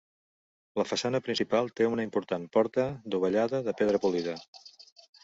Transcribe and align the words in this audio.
La 0.79 0.85
façana 0.91 1.19
principal 1.27 1.69
té 1.79 1.89
una 1.89 2.05
important 2.07 2.47
porta 2.57 2.87
dovellada 3.17 3.61
de 3.69 3.75
pedra 3.83 4.01
polida. 4.07 4.35